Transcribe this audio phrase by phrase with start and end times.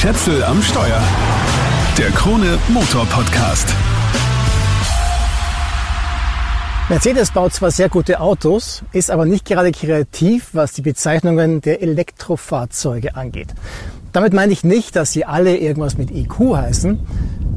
[0.00, 1.02] Schätzel am Steuer.
[1.98, 3.66] Der Krone Motor Podcast.
[6.88, 11.82] Mercedes baut zwar sehr gute Autos, ist aber nicht gerade kreativ, was die Bezeichnungen der
[11.82, 13.48] Elektrofahrzeuge angeht.
[14.12, 17.00] Damit meine ich nicht, dass sie alle irgendwas mit IQ heißen,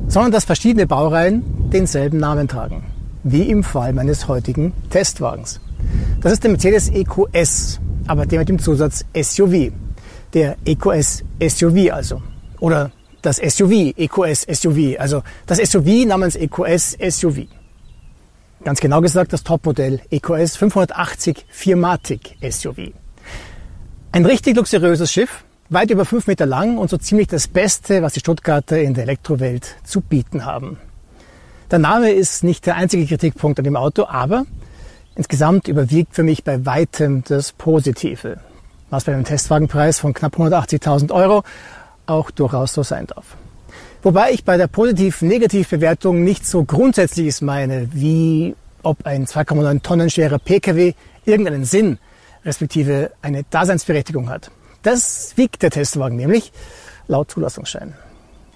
[0.08, 2.86] sondern dass verschiedene Baureihen denselben Namen tragen.
[3.21, 5.60] Wie im Fall meines heutigen Testwagens.
[6.21, 9.71] Das ist der Mercedes EQS, aber der mit dem Zusatz SUV.
[10.34, 12.20] Der EQS SUV also.
[12.62, 12.91] Oder
[13.21, 17.48] das SUV, EQS SUV, also das SUV namens EQS SUV.
[18.63, 22.94] Ganz genau gesagt das Topmodell EQS 580 Firmatic SUV.
[24.12, 28.13] Ein richtig luxuriöses Schiff, weit über fünf Meter lang und so ziemlich das Beste, was
[28.13, 30.77] die Stuttgarter in der Elektrowelt zu bieten haben.
[31.71, 34.46] Der Name ist nicht der einzige Kritikpunkt an dem Auto, aber
[35.16, 38.40] insgesamt überwiegt für mich bei weitem das Positive,
[38.91, 41.43] was bei einem Testwagenpreis von knapp 180.000 Euro
[42.11, 43.38] auch durchaus so sein darf.
[44.03, 50.40] Wobei ich bei der Positiv-Negativ-Bewertung nicht so Grundsätzliches meine, wie ob ein 2,9 Tonnen schwerer
[50.40, 50.93] Pkw
[51.26, 51.99] irgendeinen Sinn,
[52.43, 54.49] respektive eine Daseinsberechtigung hat.
[54.81, 56.51] Das wiegt der Testwagen nämlich
[57.07, 57.93] laut Zulassungsschein.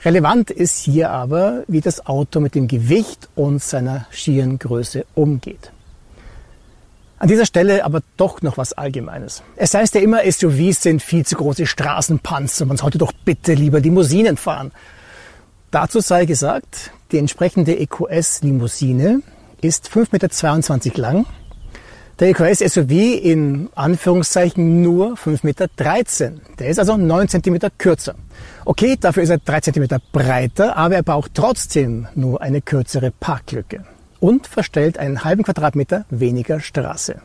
[0.04, 5.72] Relevant ist hier aber, wie das Auto mit dem Gewicht und seiner schieren Größe umgeht.
[7.18, 9.42] An dieser Stelle aber doch noch was Allgemeines.
[9.56, 12.66] Es heißt ja immer, SUVs sind viel zu große Straßenpanzer.
[12.66, 14.74] Man sollte doch bitte lieber Limousinen fahren.
[15.72, 19.22] Dazu sei gesagt, die entsprechende EQS-Limousine
[19.62, 21.26] ist 5,22 Meter lang.
[22.20, 25.68] Der EQS SUV in Anführungszeichen nur 5,13 Meter.
[26.60, 28.16] Der ist also 9 cm kürzer.
[28.66, 33.86] Okay, dafür ist er 3 cm breiter, aber er braucht trotzdem nur eine kürzere Parklücke
[34.20, 37.22] und verstellt einen halben Quadratmeter weniger Straße.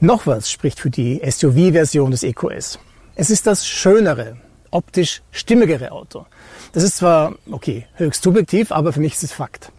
[0.00, 2.78] Noch was spricht für die SUV-Version des EQS.
[3.16, 4.36] Es ist das schönere,
[4.70, 6.26] optisch stimmigere Auto.
[6.72, 9.72] Das ist zwar, okay, höchst subjektiv, aber für mich ist es Fakt.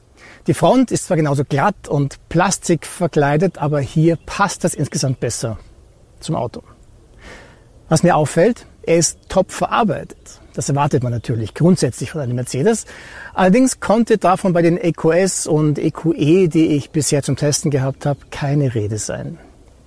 [0.47, 5.57] Die Front ist zwar genauso glatt und Plastik verkleidet, aber hier passt das insgesamt besser
[6.19, 6.63] zum Auto.
[7.87, 10.41] Was mir auffällt, er ist top verarbeitet.
[10.59, 12.83] Das erwartet man natürlich grundsätzlich von einem Mercedes.
[13.33, 18.19] Allerdings konnte davon bei den EQS und EQE, die ich bisher zum Testen gehabt habe,
[18.29, 19.37] keine Rede sein.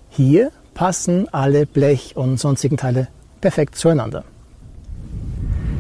[0.08, 3.08] Hier passen alle Blech- und sonstigen Teile
[3.42, 4.24] perfekt zueinander.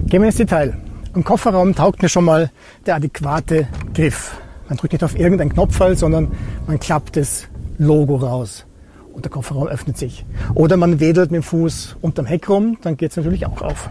[0.08, 0.76] Gehen wir ins Detail.
[1.14, 2.50] Im Kofferraum taugt mir schon mal
[2.84, 4.36] der adäquate Griff.
[4.68, 6.32] Man drückt nicht auf irgendeinen Knopf, sondern
[6.66, 7.44] man klappt das
[7.78, 8.66] Logo raus
[9.12, 10.24] und der Kofferraum öffnet sich.
[10.54, 13.90] Oder man wedelt mit dem Fuß unterm Heck rum, dann geht es natürlich auch auf.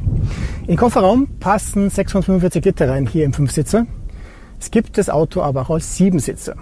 [0.62, 3.86] In den Kofferraum passen 645 Liter rein, hier im Fünfsitzer.
[4.60, 6.56] Es gibt das Auto aber auch als Siebensitzer.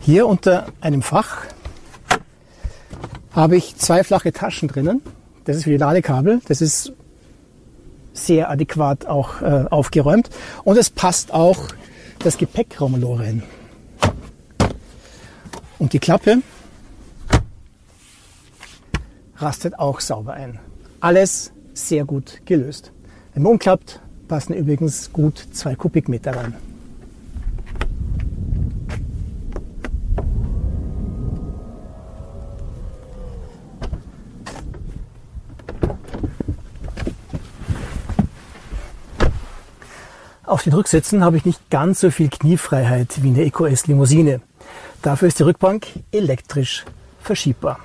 [0.00, 1.46] Hier unter einem Fach
[3.32, 5.00] habe ich zwei flache Taschen drinnen.
[5.44, 6.40] Das ist für die Ladekabel.
[6.46, 6.92] Das ist
[8.12, 10.30] sehr adäquat auch äh, aufgeräumt.
[10.64, 11.68] Und es passt auch
[12.18, 13.42] das Gepäckraumloch rein.
[15.78, 16.38] Und die Klappe
[19.42, 20.58] rastet auch sauber ein.
[21.00, 22.92] Alles sehr gut gelöst.
[23.34, 26.54] Man umklappt, passen übrigens gut zwei Kubikmeter rein.
[40.44, 44.42] Auf den Rücksitzen habe ich nicht ganz so viel Kniefreiheit wie in der EcoS Limousine.
[45.00, 46.84] Dafür ist die Rückbank elektrisch
[47.20, 47.78] verschiebbar.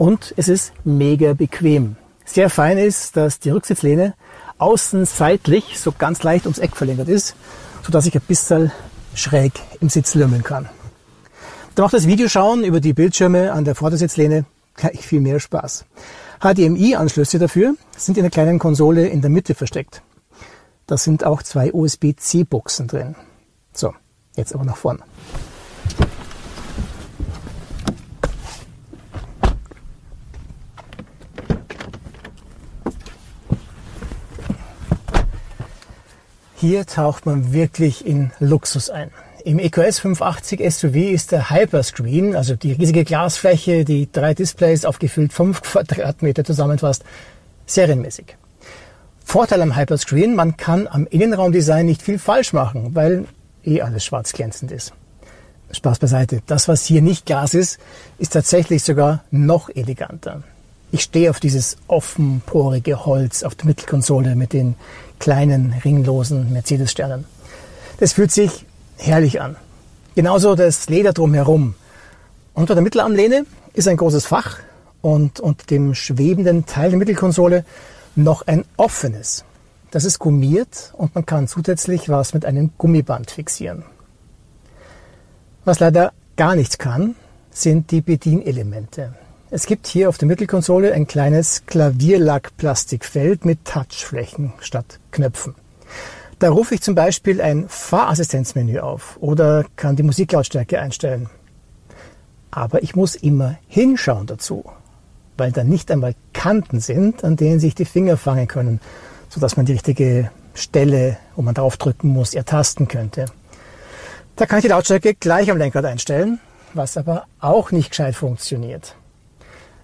[0.00, 1.96] Und es ist mega bequem.
[2.24, 4.14] Sehr fein ist, dass die Rücksitzlehne
[4.56, 7.34] außen seitlich so ganz leicht ums Eck verlängert ist,
[7.82, 8.72] sodass ich ein bisschen
[9.14, 9.52] schräg
[9.82, 10.70] im Sitz lümmeln kann.
[11.74, 15.84] Da macht das Videoschauen über die Bildschirme an der Vordersitzlehne gleich viel mehr Spaß.
[16.40, 20.00] HDMI-Anschlüsse dafür sind in der kleinen Konsole in der Mitte versteckt.
[20.86, 23.16] Da sind auch zwei USB-C-Buchsen drin.
[23.74, 23.92] So,
[24.34, 25.00] jetzt aber nach vorne.
[36.60, 39.10] Hier taucht man wirklich in Luxus ein.
[39.46, 44.98] Im EQS 580 SUV ist der Hyperscreen, also die riesige Glasfläche, die drei Displays auf
[44.98, 47.02] gefüllt 5 Quadratmeter zusammenfasst,
[47.64, 48.36] serienmäßig.
[49.24, 53.24] Vorteil am Hyperscreen, man kann am Innenraumdesign nicht viel falsch machen, weil
[53.64, 54.92] eh alles schwarz glänzend ist.
[55.72, 56.42] Spaß beiseite.
[56.46, 57.78] Das, was hier nicht Glas ist,
[58.18, 60.42] ist tatsächlich sogar noch eleganter.
[60.92, 64.74] Ich stehe auf dieses offenporige Holz auf der Mittelkonsole mit den
[65.20, 67.26] kleinen, ringlosen Mercedes-Sternen.
[67.98, 68.66] Das fühlt sich
[68.96, 69.56] herrlich an.
[70.16, 71.74] Genauso das Leder drumherum.
[72.54, 74.58] Unter der Mittelarmlehne ist ein großes Fach
[75.00, 77.64] und unter dem schwebenden Teil der Mittelkonsole
[78.16, 79.44] noch ein offenes.
[79.92, 83.84] Das ist gummiert und man kann zusätzlich was mit einem Gummiband fixieren.
[85.64, 87.14] Was leider gar nichts kann,
[87.50, 89.14] sind die Bedienelemente.
[89.52, 95.56] Es gibt hier auf der Mittelkonsole ein kleines Klavierlackplastikfeld mit Touchflächen statt Knöpfen.
[96.38, 101.28] Da rufe ich zum Beispiel ein Fahrassistenzmenü auf oder kann die Musiklautstärke einstellen.
[102.52, 104.64] Aber ich muss immer hinschauen dazu,
[105.36, 108.80] weil da nicht einmal Kanten sind, an denen sich die Finger fangen können,
[109.30, 113.24] sodass man die richtige Stelle, wo man draufdrücken muss, ertasten könnte.
[114.36, 116.38] Da kann ich die Lautstärke gleich am Lenkrad einstellen,
[116.72, 118.94] was aber auch nicht gescheit funktioniert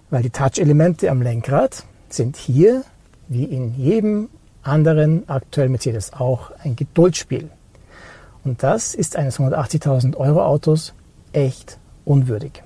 [0.09, 2.83] weil die Touch-Elemente am Lenkrad sind hier,
[3.27, 4.29] wie in jedem
[4.63, 7.49] anderen aktuell Mercedes auch, ein Geduldsspiel.
[8.43, 10.93] Und das ist eines 180.000 Euro Autos
[11.33, 12.63] echt unwürdig.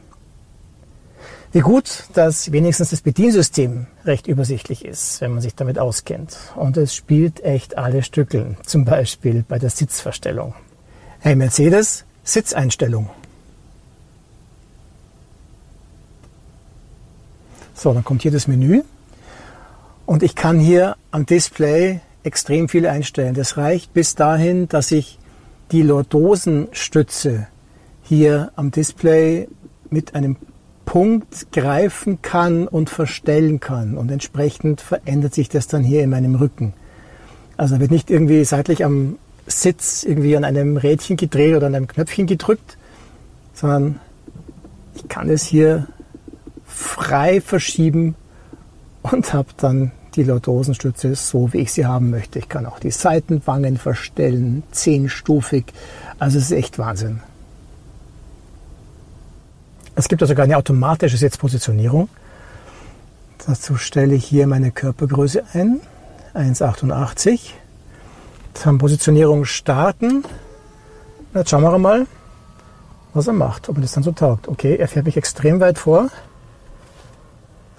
[1.53, 6.37] Wie gut, dass wenigstens das Bediensystem recht übersichtlich ist, wenn man sich damit auskennt.
[6.55, 10.53] Und es spielt echt alle Stückeln, zum Beispiel bei der Sitzverstellung.
[11.19, 13.09] Hey Mercedes, Sitzeinstellung.
[17.81, 18.83] So, dann kommt hier das Menü
[20.05, 23.33] und ich kann hier am Display extrem viel einstellen.
[23.33, 25.17] Das reicht bis dahin, dass ich
[25.71, 27.47] die Lordosenstütze
[28.03, 29.47] hier am Display
[29.89, 30.35] mit einem
[30.85, 33.97] Punkt greifen kann und verstellen kann.
[33.97, 36.73] Und entsprechend verändert sich das dann hier in meinem Rücken.
[37.57, 39.17] Also wird nicht irgendwie seitlich am
[39.47, 42.77] Sitz irgendwie an einem Rädchen gedreht oder an einem Knöpfchen gedrückt,
[43.55, 43.99] sondern
[44.93, 45.87] ich kann es hier
[46.73, 48.15] frei verschieben
[49.01, 52.39] und habe dann die Lordosenstütze so, wie ich sie haben möchte.
[52.39, 55.65] Ich kann auch die Seitenwangen verstellen, zehnstufig.
[56.19, 57.21] Also es ist echt Wahnsinn.
[59.95, 62.09] Es gibt also sogar eine automatische Sitzpositionierung.
[63.45, 65.81] Dazu stelle ich hier meine Körpergröße ein,
[66.33, 67.51] 1,88.
[68.63, 70.23] Dann Positionierung starten.
[71.33, 72.07] Jetzt schauen wir mal,
[73.13, 74.47] was er macht, ob er das dann so taugt.
[74.47, 76.09] Okay, er fährt mich extrem weit vor.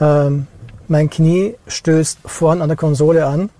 [0.02, 0.48] Ähm,
[0.88, 3.50] mein Knie stößt vorn an der Konsole an.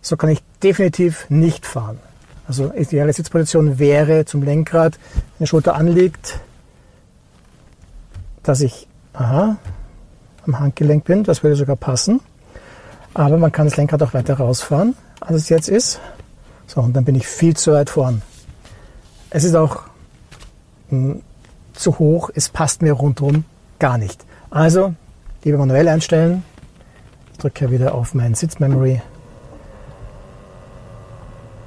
[0.00, 1.98] So kann ich definitiv nicht fahren.
[2.46, 6.40] Also ideale Sitzposition wäre zum Lenkrad, wenn die Schulter anliegt,
[8.42, 9.56] dass ich aha,
[10.46, 11.24] am Handgelenk bin.
[11.24, 12.20] Das würde sogar passen.
[13.14, 16.00] Aber man kann das Lenkrad auch weiter rausfahren, als es jetzt ist.
[16.66, 18.22] So, und dann bin ich viel zu weit vorn.
[19.30, 19.82] Es ist auch
[20.90, 21.22] mh, hm,
[21.74, 23.44] zu hoch, es passt mir rundherum
[23.78, 24.24] gar nicht.
[24.50, 24.94] Also
[25.44, 26.44] Lieber manuell einstellen.
[27.32, 29.02] Ich drücke wieder auf mein Sitzmemory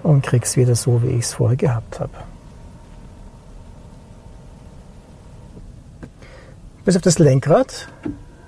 [0.02, 2.14] und kriege es wieder so, wie ich es vorher gehabt habe.
[6.86, 7.90] Bis auf das Lenkrad,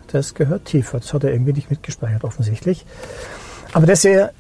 [0.08, 1.00] das gehört tiefer.
[1.00, 2.86] Das hat er irgendwie nicht mitgespeichert, offensichtlich.
[3.74, 4.32] Aber das hier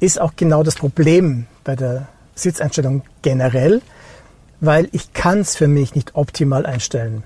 [0.00, 3.80] ist auch genau das Problem bei der Sitzeinstellung generell,
[4.60, 7.22] weil ich kann es für mich nicht optimal einstellen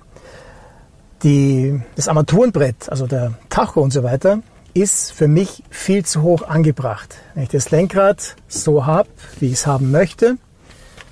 [1.27, 4.43] die, das Armaturenbrett, also der Tacho und so weiter,
[4.75, 7.17] ist für mich viel zu hoch angebracht.
[7.35, 9.09] Wenn ich das Lenkrad so habe,
[9.41, 10.37] wie ich es haben möchte,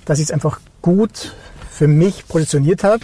[0.05, 1.35] dass ich es einfach gut
[1.69, 3.03] für mich positioniert habe,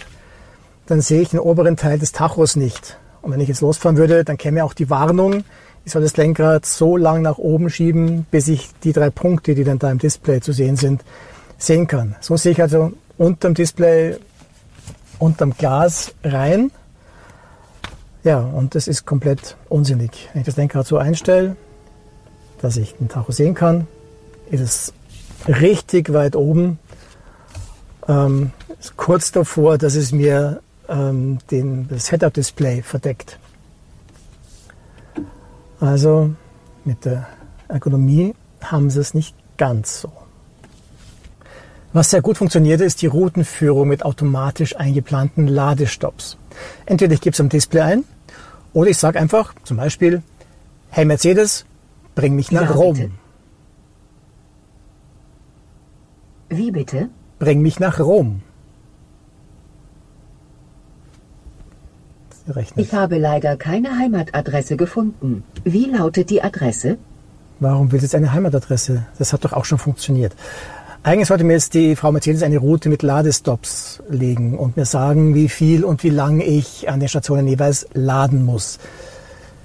[0.86, 2.96] dann sehe ich den oberen Teil des Tachos nicht.
[3.20, 5.44] Und wenn ich jetzt losfahren würde, dann käme auch die Warnung,
[5.84, 9.64] ich soll das Lenkrad so lang nach oben schieben, bis ich die drei Punkte, die
[9.64, 11.04] dann da im Display zu sehen sind,
[11.58, 12.16] sehen kann.
[12.20, 14.16] So sehe ich also unterm Display,
[15.18, 16.70] unterm Glas rein
[18.24, 20.28] ja, und das ist komplett unsinnig.
[20.32, 21.56] Wenn ich das Lenkrad so einstelle,
[22.60, 23.88] dass ich den Tacho sehen kann,
[24.50, 24.92] ist es
[25.48, 26.78] richtig weit oben.
[28.06, 28.52] Ähm,
[28.96, 33.38] kurz davor, dass es mir ähm, den, das Head-Up-Display verdeckt.
[35.80, 36.30] Also
[36.84, 37.26] mit der
[37.66, 40.12] Ergonomie haben sie es nicht ganz so.
[41.92, 46.38] Was sehr gut funktioniert, ist die Routenführung mit automatisch eingeplanten Ladestops.
[46.86, 48.04] Entweder ich gebe es am Display ein
[48.72, 50.22] oder ich sage einfach zum Beispiel,
[50.90, 51.64] hey Mercedes,
[52.14, 52.94] bring mich nach ja, Rom.
[52.94, 53.10] Bitte.
[56.48, 57.08] Wie bitte?
[57.38, 58.42] Bring mich nach Rom.
[62.76, 65.44] Ich habe leider keine Heimatadresse gefunden.
[65.64, 66.98] Wie lautet die Adresse?
[67.60, 69.06] Warum will jetzt eine Heimatadresse?
[69.18, 70.34] Das hat doch auch schon funktioniert.
[71.04, 75.34] Eigentlich sollte mir jetzt die Frau Mercedes eine Route mit Ladestops legen und mir sagen,
[75.34, 78.78] wie viel und wie lange ich an den Stationen jeweils laden muss.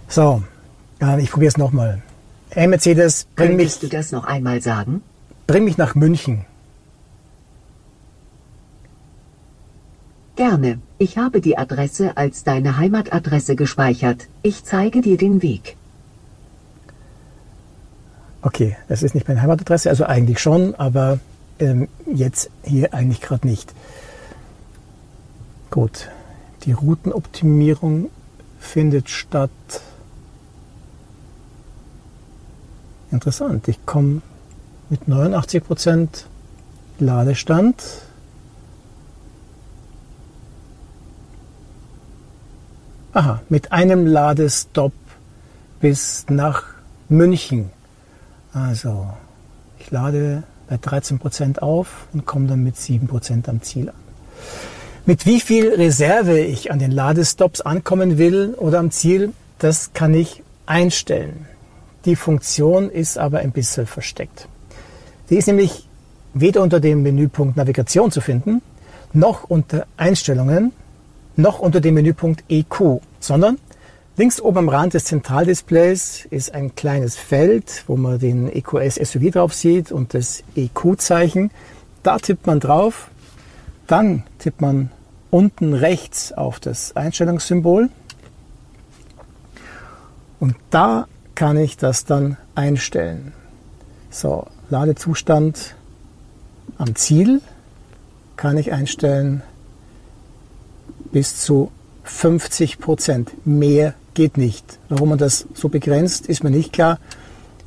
[0.08, 0.42] So,
[1.20, 2.02] ich probiere es nochmal.
[2.50, 3.92] Hey Mercedes, bring Könntest mich.
[3.92, 5.04] du das noch einmal sagen?
[5.46, 6.46] Bring mich nach München.
[10.36, 10.80] Gerne.
[10.98, 14.28] Ich habe die Adresse als deine Heimatadresse gespeichert.
[14.42, 15.78] Ich zeige dir den Weg.
[18.48, 21.20] Okay, das ist nicht meine Heimatadresse, also eigentlich schon, aber
[21.60, 23.74] ähm, jetzt hier eigentlich gerade nicht.
[25.70, 26.08] Gut,
[26.64, 28.10] die Routenoptimierung
[28.58, 29.52] findet statt.
[33.12, 34.22] Interessant, ich komme
[34.90, 36.08] mit 89%
[37.00, 37.84] Ladestand.
[43.12, 44.94] Aha, mit einem Ladestopp
[45.82, 46.64] bis nach
[47.10, 47.72] München.
[48.54, 49.08] Also,
[49.80, 53.96] ich lade bei 13% auf und komme dann mit 7% am Ziel an.
[55.06, 60.14] Mit wie viel Reserve ich an den Ladestops ankommen will oder am Ziel, das kann
[60.14, 61.48] ich einstellen.
[62.06, 64.48] Die Funktion ist aber ein bisschen versteckt.
[65.30, 65.88] Die ist nämlich
[66.34, 68.62] weder unter dem Menüpunkt Navigation zu finden,
[69.14, 70.74] noch unter Einstellungen,
[71.36, 73.58] noch unter dem Menüpunkt EQ, sondern
[74.18, 79.32] links oben am Rand des Zentraldisplays ist ein kleines Feld, wo man den EQS SUV
[79.32, 81.52] drauf sieht und das EQ-Zeichen.
[82.02, 83.10] Da tippt man drauf,
[83.86, 84.92] dann tippt man
[85.30, 87.90] unten rechts auf das Einstellungssymbol
[90.40, 93.34] und da kann ich das dann einstellen.
[94.10, 95.76] So, Ladezustand
[96.80, 97.42] am Ziel
[98.36, 99.44] kann ich einstellen
[101.12, 101.72] bis zu
[102.04, 103.46] 50 Prozent.
[103.46, 104.80] Mehr geht nicht.
[104.90, 106.98] Warum man das so begrenzt, ist mir nicht klar.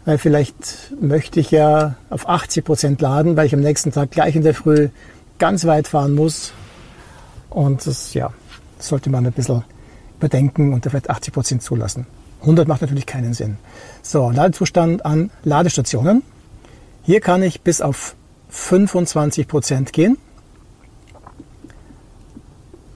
[0.04, 4.34] Weil vielleicht möchte ich ja auf 80 Prozent laden, weil ich am nächsten Tag gleich
[4.34, 4.88] in der Früh
[5.38, 6.52] ganz weit fahren muss.
[7.50, 8.32] Und das, ja,
[8.80, 9.62] sollte man ein bisschen
[10.18, 12.06] überdenken und vielleicht 80 Prozent zulassen.
[12.40, 13.56] 100 macht natürlich keinen Sinn.
[14.02, 16.24] So, Ladezustand an Ladestationen.
[17.04, 18.16] Hier kann ich bis auf
[18.48, 20.18] 25 Prozent gehen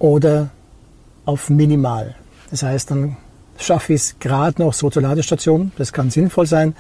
[0.00, 0.50] oder
[1.24, 2.16] auf minimal.
[2.50, 3.16] Das heißt, dann
[3.58, 5.72] schaffe ich es gerade noch so zur Ladestation.
[5.78, 6.74] Das kann sinnvoll sein.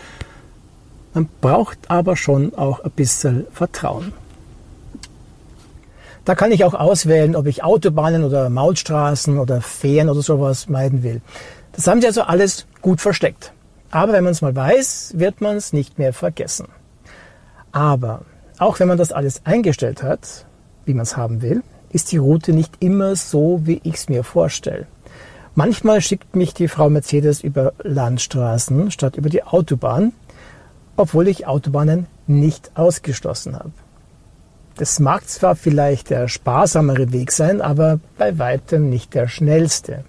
[1.12, 4.12] Man braucht aber schon auch ein bisschen Vertrauen.
[6.24, 11.02] Da kann ich auch auswählen, ob ich Autobahnen oder Mautstraßen oder Fähren oder sowas meiden
[11.02, 11.20] will.
[11.72, 13.52] Das haben sie also alles gut versteckt.
[13.90, 16.66] Aber wenn man es mal weiß, wird man es nicht mehr vergessen.
[17.72, 18.22] Aber
[18.58, 20.46] auch wenn man das alles eingestellt hat,
[20.84, 24.24] wie man es haben will, ist die Route nicht immer so, wie ich es mir
[24.24, 24.86] vorstelle.
[25.56, 30.12] Manchmal schickt mich die Frau Mercedes über Landstraßen statt über die Autobahn,
[30.96, 33.72] obwohl ich Autobahnen nicht ausgeschlossen habe.
[34.76, 40.04] Das mag zwar vielleicht der sparsamere Weg sein, aber bei weitem nicht der schnellste.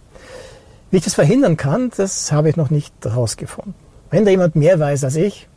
[0.89, 3.75] Wie ich das verhindern kann, das habe ich noch nicht herausgefunden.
[4.09, 5.47] Wenn da jemand mehr weiß als ich,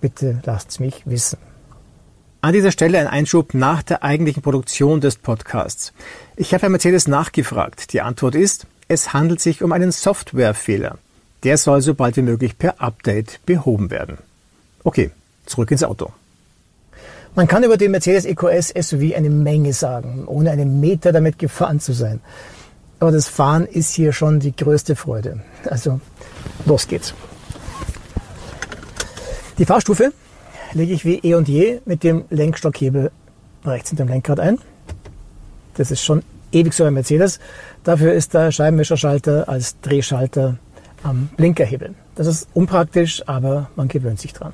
[0.00, 1.38] bitte lasst es mich wissen.
[2.42, 5.92] An dieser Stelle ein Einschub nach der eigentlichen Produktion des Podcasts.
[6.36, 7.92] Ich habe bei Mercedes nachgefragt.
[7.92, 10.98] Die Antwort ist, es handelt sich um einen Softwarefehler.
[11.44, 14.18] Der soll so bald wie möglich per Update behoben werden.
[14.84, 15.10] Okay,
[15.46, 16.12] zurück ins Auto.
[17.34, 21.80] Man kann über den Mercedes EQS SUV eine Menge sagen, ohne einen Meter damit gefahren
[21.80, 22.20] zu sein.
[23.00, 25.40] Aber das Fahren ist hier schon die größte Freude.
[25.64, 26.00] Also
[26.66, 27.14] los geht's.
[29.58, 30.12] Die Fahrstufe
[30.72, 33.10] lege ich wie eh und je mit dem Lenkstockhebel
[33.64, 34.58] rechts hinterm Lenkrad ein.
[35.74, 36.22] Das ist schon
[36.52, 37.40] ewig so ein Mercedes.
[37.84, 40.58] Dafür ist der Scheibenwischerschalter als Drehschalter
[41.02, 41.94] am Blinkerhebel.
[42.14, 44.52] Das ist unpraktisch, aber man gewöhnt sich dran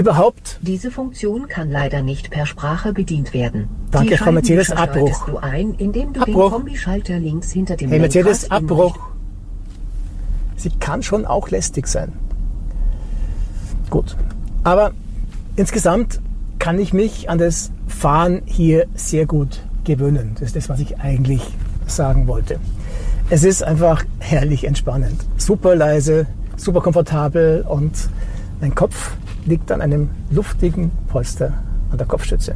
[0.00, 0.58] überhaupt.
[0.62, 3.68] Diese Funktion kann leider nicht per Sprache bedient werden.
[3.90, 5.26] Danke, Frau Mercedes, Abbruch.
[5.26, 6.50] Du ein, indem du Abbruch.
[6.50, 8.98] den Kombischalter links hinter dem Hey Mercedes, Lenkrad Abbruch.
[10.56, 12.12] Sie kann schon auch lästig sein.
[13.88, 14.16] Gut.
[14.62, 14.92] Aber
[15.56, 16.20] insgesamt
[16.58, 20.32] kann ich mich an das Fahren hier sehr gut gewöhnen.
[20.34, 21.42] Das ist das, was ich eigentlich
[21.86, 22.60] sagen wollte.
[23.28, 25.26] Es ist einfach herrlich entspannend.
[25.36, 28.08] Super leise, super komfortabel und
[28.60, 29.16] mein Kopf
[29.46, 31.54] liegt an einem luftigen Polster
[31.90, 32.54] an der Kopfstütze.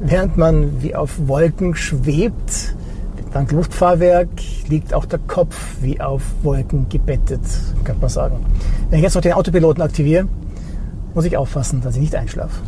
[0.00, 2.74] Während man wie auf Wolken schwebt,
[3.32, 4.28] dank Luftfahrwerk,
[4.68, 7.40] liegt auch der Kopf wie auf Wolken gebettet,
[7.84, 8.44] könnte man sagen.
[8.90, 10.28] Wenn ich jetzt noch den Autopiloten aktiviere,
[11.14, 12.60] muss ich aufpassen, dass ich nicht einschlafe.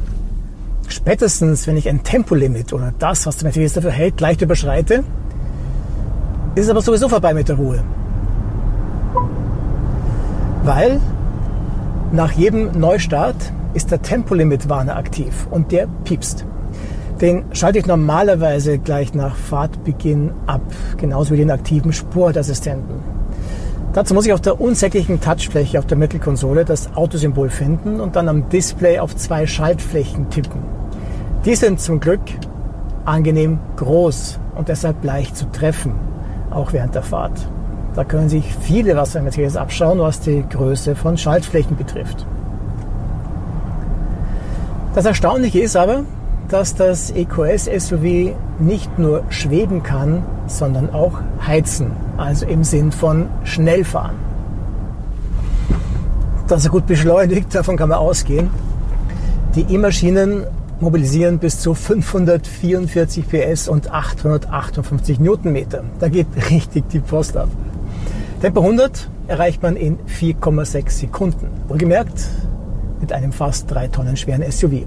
[0.91, 5.05] Spätestens, wenn ich ein Tempolimit oder das, was der Mercedes dafür hält, leicht überschreite,
[6.57, 7.83] ist es aber sowieso vorbei mit der Ruhe.
[10.65, 11.01] Weil
[12.11, 13.37] nach jedem Neustart
[13.73, 16.45] ist der Tempolimit-Warner aktiv und der piepst.
[17.21, 20.63] Den schalte ich normalerweise gleich nach Fahrtbeginn ab,
[20.97, 22.97] genauso wie den aktiven Spurtassistenten.
[23.93, 28.29] Dazu muss ich auf der unsäglichen Touchfläche auf der Mittelkonsole das Autosymbol finden und dann
[28.29, 30.80] am Display auf zwei Schaltflächen tippen.
[31.47, 32.21] Die sind zum Glück
[33.07, 35.95] angenehm groß und deshalb leicht zu treffen,
[36.51, 37.49] auch während der Fahrt.
[37.95, 42.27] Da können sich viele was bei Mercedes abschauen, was die Größe von Schaltflächen betrifft.
[44.95, 46.03] Das Erstaunliche ist aber,
[46.49, 53.29] dass das EQS SUV nicht nur schweben kann, sondern auch heizen, also im Sinn von
[53.45, 54.17] schnell fahren.
[56.49, 58.51] Dass er gut beschleunigt, davon kann man ausgehen.
[59.55, 60.45] Die E-Maschinen
[60.81, 65.85] mobilisieren bis zu 544 PS und 858 Newtonmeter.
[65.99, 67.49] Da geht richtig die Post ab.
[68.41, 71.49] Tempo 100 erreicht man in 4,6 Sekunden.
[71.69, 72.27] Wohlgemerkt,
[73.01, 74.87] mit einem fast drei Tonnen schweren SUV.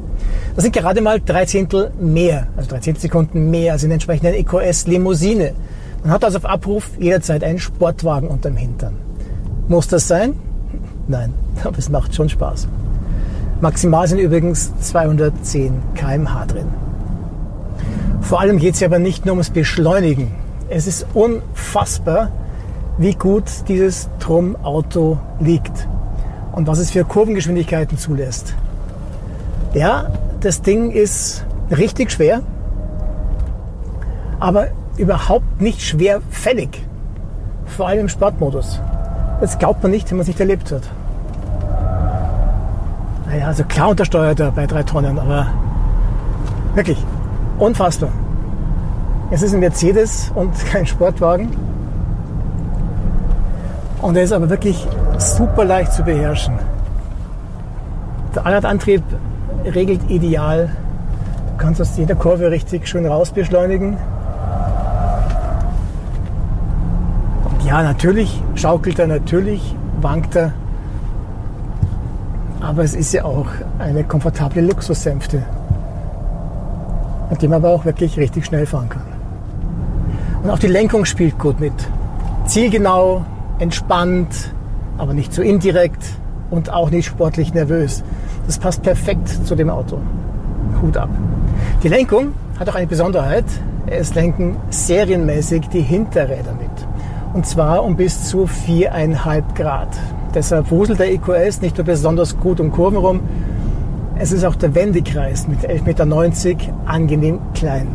[0.56, 3.96] Das sind gerade mal drei Zehntel mehr, also drei Zehntel Sekunden mehr als in der
[3.96, 5.54] entsprechenden EQS Limousine.
[6.04, 8.96] Man hat also auf Abruf jederzeit einen Sportwagen unterm Hintern.
[9.68, 10.34] Muss das sein?
[11.08, 11.34] Nein,
[11.64, 12.68] aber es macht schon Spaß.
[13.62, 16.68] Maximal sind übrigens 210 km/h drin.
[18.22, 20.32] Vor allem geht es hier aber nicht nur ums Beschleunigen.
[20.70, 22.30] Es ist unfassbar,
[22.98, 25.88] wie gut dieses Trum-Auto liegt
[26.54, 28.54] und was es für Kurvengeschwindigkeiten zulässt.
[29.74, 32.42] Ja, das Ding ist richtig schwer,
[34.40, 34.68] aber
[34.98, 36.82] überhaupt nicht schwerfällig.
[37.66, 38.80] Vor allem im Sportmodus.
[39.42, 40.84] Das glaubt man nicht, wenn man es nicht erlebt hat.
[43.34, 45.48] Naja, also klar untersteuert er bei drei Tonnen, aber
[46.76, 47.04] wirklich
[47.58, 48.10] unfassbar.
[49.32, 51.50] Es ist ein Mercedes und kein Sportwagen.
[54.04, 54.86] Und er ist aber wirklich
[55.18, 56.60] super leicht zu beherrschen.
[58.36, 59.02] Der Allradantrieb
[59.66, 60.70] regelt ideal.
[61.48, 63.98] Du kannst aus jeder Kurve richtig schön raus beschleunigen.
[67.46, 70.54] Und ja, natürlich schaukelt er, natürlich wankt er.
[72.64, 75.44] Aber es ist ja auch eine komfortable Luxussänfte,
[77.30, 79.04] mit dem man aber auch wirklich richtig schnell fahren kann.
[80.42, 81.74] Und auch die Lenkung spielt gut mit.
[82.46, 83.26] Zielgenau,
[83.60, 84.54] entspannt,
[84.98, 86.04] aber nicht zu so indirekt
[86.52, 88.02] und auch nicht sportlich nervös.
[88.48, 90.00] Das passt perfekt zu dem Auto.
[90.82, 91.10] Hut ab.
[91.84, 93.46] Die Lenkung hat auch eine Besonderheit.
[93.88, 96.88] Es lenken serienmäßig die Hinterräder mit.
[97.34, 99.90] Und zwar um bis zu 4,5 Grad.
[100.34, 103.20] Deshalb wuselt der EQS nicht nur besonders gut um Kurven rum,
[104.18, 107.88] es ist auch der Wendekreis mit 11,90 Meter angenehm klein.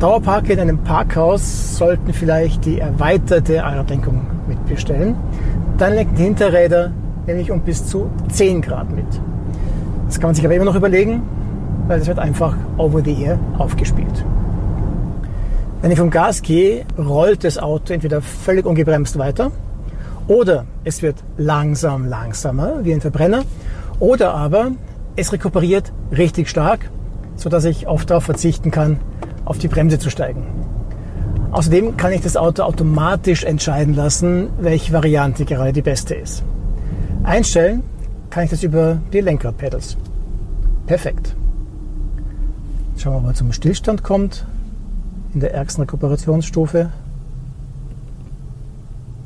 [0.00, 5.14] Dauerparke in einem Parkhaus sollten vielleicht die erweiterte Allradlenkung mitbestellen.
[5.78, 6.90] Dann lenken die Hinterräder
[7.26, 9.06] nämlich um bis zu 10 Grad mit.
[10.06, 11.22] Das kann man sich aber immer noch überlegen,
[11.86, 14.24] weil es wird einfach over the air aufgespielt.
[15.80, 19.52] Wenn ich vom Gas gehe, rollt das Auto entweder völlig ungebremst weiter
[20.28, 23.42] oder es wird langsam langsamer wie ein Verbrenner
[23.98, 24.72] oder aber
[25.16, 26.90] es rekuperiert richtig stark,
[27.36, 28.98] sodass ich oft darauf verzichten kann,
[29.44, 30.46] auf die Bremse zu steigen.
[31.50, 36.42] Außerdem kann ich das Auto automatisch entscheiden lassen, welche Variante gerade die beste ist.
[37.24, 37.82] Einstellen
[38.30, 39.98] kann ich das über die Lenkerpedals.
[40.86, 41.36] Perfekt.
[42.96, 44.46] schauen wir mal, ob er zum Stillstand kommt
[45.34, 46.90] in der ärgsten Rekuperationsstufe.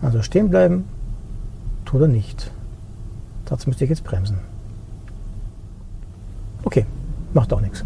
[0.07, 0.85] Also stehen bleiben,
[1.85, 2.53] tut er nicht.
[3.45, 4.39] Dazu müsste ich jetzt bremsen.
[6.63, 6.87] Okay,
[7.35, 7.85] macht auch nichts.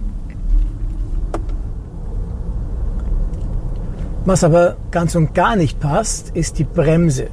[4.26, 7.28] Was aber ganz und gar nicht passt, ist die Bremse.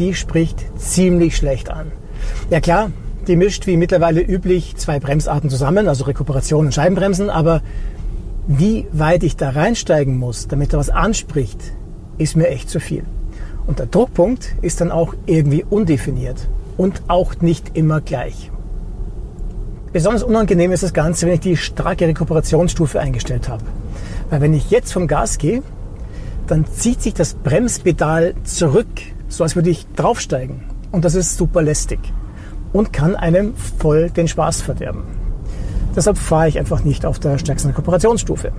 [0.00, 1.92] Die spricht ziemlich schlecht an.
[2.50, 2.90] Ja klar,
[3.28, 7.62] die mischt wie mittlerweile üblich zwei Bremsarten zusammen, also Rekuperation und Scheibenbremsen, aber
[8.48, 11.60] wie weit ich da reinsteigen muss, damit er was anspricht,
[12.18, 13.04] ist mir echt zu viel.
[13.68, 18.50] Und der Druckpunkt ist dann auch irgendwie undefiniert und auch nicht immer gleich.
[19.92, 23.64] Besonders unangenehm ist das Ganze, wenn ich die starke Rekuperationsstufe eingestellt habe.
[24.30, 25.62] Weil wenn ich jetzt vom Gas gehe,
[26.46, 28.86] dann zieht sich das Bremspedal zurück,
[29.28, 30.62] so als würde ich draufsteigen.
[30.90, 32.00] Und das ist super lästig
[32.72, 35.02] und kann einem voll den Spaß verderben.
[35.94, 38.50] Deshalb fahre ich einfach nicht auf der stärksten Kooperationsstufe.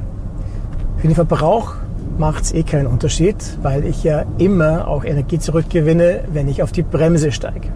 [0.97, 1.73] Für den Verbrauch
[2.17, 6.71] macht es eh keinen Unterschied, weil ich ja immer auch Energie zurückgewinne, wenn ich auf
[6.71, 7.69] die Bremse steige.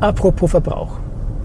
[0.00, 0.98] Apropos Verbrauch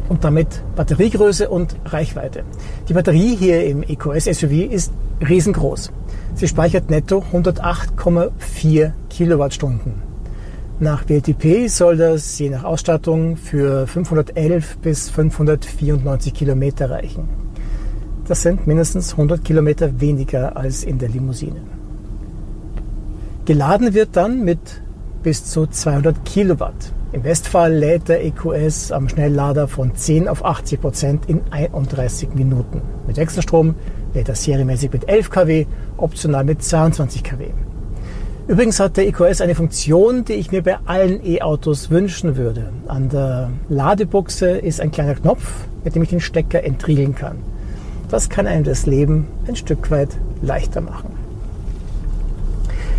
[0.10, 2.44] und damit Batteriegröße und Reichweite.
[2.88, 4.92] Die Batterie hier im EQS SUV ist
[5.28, 5.92] riesengroß.
[6.36, 10.10] Sie speichert netto 108,4 Kilowattstunden.
[10.80, 17.28] Nach WLTP soll das je nach Ausstattung für 511 bis 594 Kilometer reichen.
[18.30, 21.62] Das sind mindestens 100 Kilometer weniger als in der Limousine.
[23.46, 24.60] Geladen wird dann mit
[25.24, 26.94] bis zu 200 Kilowatt.
[27.12, 32.84] Im Westfall lädt der EQS am Schnelllader von 10 auf 80 Prozent in 31 Minuten.
[33.08, 33.74] Mit Wechselstrom
[34.14, 35.66] lädt er serienmäßig mit 11 kW,
[35.98, 37.48] optional mit 22 kW.
[38.48, 42.72] Übrigens hat der EQS eine Funktion, die ich mir bei allen E-Autos wünschen würde.
[42.86, 47.38] An der Ladebuchse ist ein kleiner Knopf, mit dem ich den Stecker entriegeln kann.
[48.10, 51.12] Das kann einem das Leben ein Stück weit leichter machen.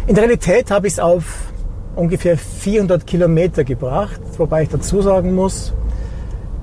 [0.07, 1.53] In der Realität habe ich es auf
[1.97, 5.73] ungefähr 400 Kilometer gebracht, wobei ich dazu sagen muss,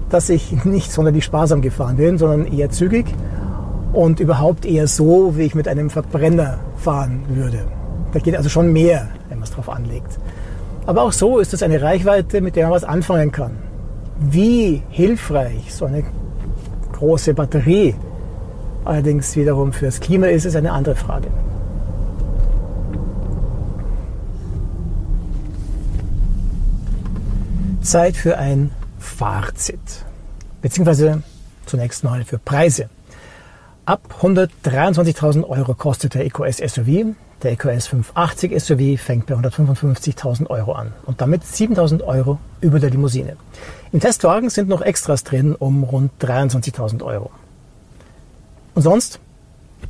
[0.10, 3.06] dass ich nicht sonderlich sparsam gefahren bin, sondern eher zügig
[3.94, 7.66] und überhaupt eher so, wie ich mit einem Verbrenner fahren würde.
[8.14, 10.18] Da geht also schon mehr, wenn man es drauf anlegt.
[10.86, 13.58] Aber auch so ist es eine Reichweite, mit der man was anfangen kann.
[14.20, 16.04] Wie hilfreich so eine
[16.94, 17.96] große Batterie
[18.86, 21.28] allerdings wiederum fürs Klima ist, ist eine andere Frage.
[27.82, 29.80] Zeit für ein Fazit.
[30.62, 31.24] Beziehungsweise
[31.66, 32.90] zunächst mal für Preise.
[33.86, 37.16] Ab 123.000 Euro kostet der EQS SUV.
[37.44, 42.90] Der EQS 580 SUV fängt bei 155.000 Euro an und damit 7.000 Euro über der
[42.90, 43.38] Limousine.
[43.94, 47.32] Im Testwagen sind noch Extras drin um rund 23.000 Euro.
[48.78, 49.20] Und sonst,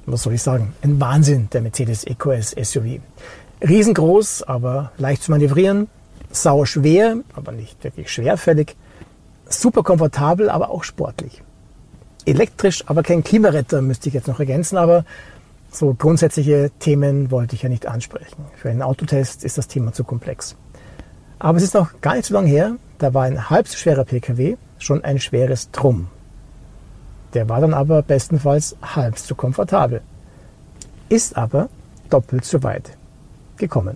[0.06, 3.02] was soll ich sagen, ein Wahnsinn der Mercedes EQS SUV.
[3.62, 5.89] Riesengroß, aber leicht zu manövrieren,
[6.32, 8.78] sau schwer, aber nicht wirklich schwerfällig,
[9.50, 11.43] super komfortabel, aber auch sportlich.
[12.26, 15.04] Elektrisch, aber kein Klimaretter, müsste ich jetzt noch ergänzen, aber
[15.69, 18.45] so grundsätzliche Themen wollte ich ja nicht ansprechen.
[18.56, 20.56] Für einen Autotest ist das Thema zu komplex.
[21.39, 24.06] Aber es ist noch gar nicht so lange her, da war ein halb so schwerer
[24.06, 26.08] Pkw schon ein schweres Drum.
[27.38, 30.02] Der war dann aber bestenfalls halb so komfortabel.
[31.08, 31.69] Ist aber
[32.10, 32.97] doppelt so weit
[33.58, 33.95] gekommen.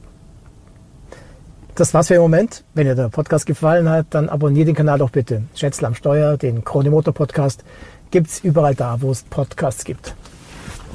[1.74, 2.64] Das war's für den Moment.
[2.76, 5.42] Wenn dir der Podcast gefallen hat, dann abonniere den Kanal doch bitte.
[5.56, 7.64] Schätzle am Steuer, den Krone Motor Podcast
[8.12, 10.14] gibt's überall da, wo es Podcasts gibt.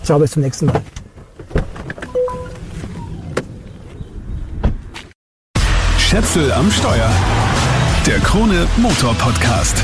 [0.04, 0.82] Ciao, bis zum nächsten Mal.
[5.98, 7.10] Schätzel am Steuer.
[8.06, 9.82] Der Krone Motor Podcast.